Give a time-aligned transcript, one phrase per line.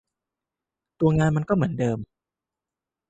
[0.99, 1.97] ตัวงานมันก็เหมือนเดิม